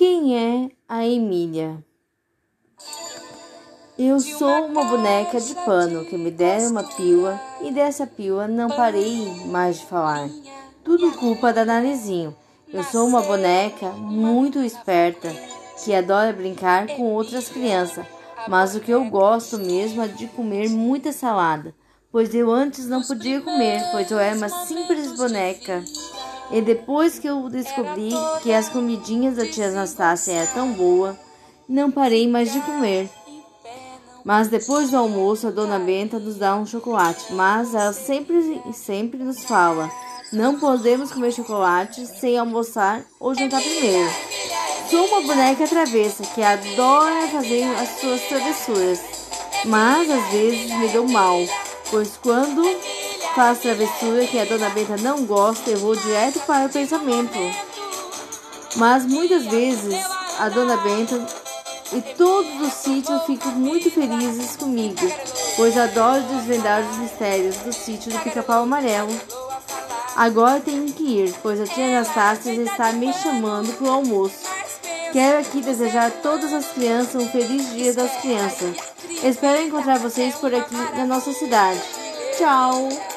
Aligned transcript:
Quem 0.00 0.34
é 0.34 0.70
a 0.88 1.06
Emília? 1.06 1.84
Eu 3.98 4.18
sou 4.18 4.64
uma 4.64 4.82
boneca 4.82 5.38
de 5.38 5.54
pano 5.56 6.06
que 6.06 6.16
me 6.16 6.30
deram 6.30 6.70
uma 6.70 6.84
pílula 6.84 7.38
e 7.60 7.70
dessa 7.70 8.06
pílula 8.06 8.48
não 8.48 8.68
parei 8.68 9.26
mais 9.48 9.80
de 9.80 9.84
falar. 9.84 10.30
Tudo 10.82 11.12
culpa 11.18 11.52
da 11.52 11.66
narizinho. 11.66 12.34
Eu 12.72 12.82
sou 12.82 13.06
uma 13.06 13.20
boneca 13.20 13.90
muito 13.90 14.60
esperta 14.60 15.28
que 15.84 15.94
adora 15.94 16.32
brincar 16.32 16.86
com 16.96 17.12
outras 17.12 17.50
crianças, 17.50 18.06
mas 18.48 18.74
o 18.74 18.80
que 18.80 18.90
eu 18.90 19.04
gosto 19.04 19.58
mesmo 19.58 20.00
é 20.00 20.08
de 20.08 20.28
comer 20.28 20.70
muita 20.70 21.12
salada, 21.12 21.74
pois 22.10 22.34
eu 22.34 22.50
antes 22.50 22.86
não 22.86 23.02
podia 23.02 23.42
comer, 23.42 23.82
pois 23.92 24.10
eu 24.10 24.18
era 24.18 24.34
uma 24.34 24.48
simples 24.48 25.12
boneca. 25.14 25.84
E 26.50 26.60
depois 26.60 27.18
que 27.18 27.28
eu 27.28 27.48
descobri 27.48 28.10
que 28.42 28.52
as 28.52 28.68
comidinhas 28.68 29.36
da 29.36 29.46
tia 29.46 29.68
Anastácia 29.68 30.32
eram 30.32 30.52
tão 30.52 30.72
boas, 30.72 31.16
não 31.68 31.90
parei 31.90 32.26
mais 32.28 32.52
de 32.52 32.60
comer. 32.60 33.08
Mas 34.24 34.48
depois 34.48 34.90
do 34.90 34.96
almoço, 34.96 35.46
a 35.46 35.50
dona 35.50 35.78
Benta 35.78 36.18
nos 36.18 36.36
dá 36.36 36.56
um 36.56 36.66
chocolate, 36.66 37.32
mas 37.32 37.74
ela 37.74 37.92
sempre 37.92 38.60
sempre 38.72 39.22
nos 39.22 39.44
fala: 39.44 39.88
não 40.32 40.58
podemos 40.58 41.12
comer 41.12 41.32
chocolate 41.32 42.04
sem 42.06 42.36
almoçar 42.36 43.02
ou 43.18 43.34
jantar 43.34 43.62
primeiro. 43.62 44.10
Sou 44.90 45.06
uma 45.06 45.20
boneca 45.20 45.68
travessa 45.68 46.24
que 46.34 46.42
adora 46.42 47.28
fazer 47.28 47.62
as 47.76 48.00
suas 48.00 48.20
travessuras, 48.22 49.00
mas 49.64 50.10
às 50.10 50.32
vezes 50.32 50.72
me 50.72 50.88
dou 50.88 51.08
mal, 51.08 51.38
pois 51.90 52.16
quando 52.16 52.62
faço 53.34 53.62
travessura 53.62 54.26
que 54.26 54.38
a 54.38 54.44
dona 54.44 54.70
Benta 54.70 54.96
não 54.96 55.24
gosta, 55.24 55.70
eu 55.70 55.78
vou 55.78 55.94
direto 55.94 56.40
para 56.40 56.66
o 56.66 56.70
pensamento. 56.70 57.38
Mas 58.76 59.04
muitas 59.04 59.44
vezes 59.46 60.04
a 60.38 60.48
dona 60.48 60.76
Benta 60.78 61.26
e 61.92 62.00
todos 62.14 62.52
do 62.54 62.70
sítio 62.70 63.18
ficam 63.20 63.52
muito 63.52 63.90
felizes 63.90 64.56
comigo, 64.56 65.00
pois 65.56 65.76
adoro 65.76 66.22
desvendar 66.22 66.82
os 66.82 66.96
mistérios 66.98 67.56
do 67.56 67.72
sítio 67.72 68.12
do 68.12 68.18
Pica-Pau 68.20 68.62
Amarelo. 68.62 69.14
Agora 70.16 70.60
tenho 70.60 70.92
que 70.92 71.02
ir, 71.02 71.34
pois 71.42 71.60
a 71.60 71.66
tia 71.66 71.86
Anastácia 71.86 72.52
está 72.52 72.92
me 72.92 73.12
chamando 73.12 73.72
para 73.76 73.86
o 73.86 73.90
almoço. 73.90 74.50
Quero 75.12 75.38
aqui 75.38 75.60
desejar 75.60 76.06
a 76.06 76.10
todas 76.10 76.52
as 76.52 76.66
crianças 76.66 77.22
um 77.22 77.28
feliz 77.28 77.70
dia 77.72 77.92
das 77.92 78.12
crianças. 78.20 78.76
Espero 79.22 79.62
encontrar 79.62 79.98
vocês 79.98 80.34
por 80.36 80.54
aqui 80.54 80.74
na 80.74 81.06
nossa 81.06 81.32
cidade. 81.32 81.80
Tchau! 82.36 83.09